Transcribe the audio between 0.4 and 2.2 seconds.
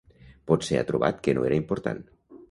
Potser ha trobat que no era important.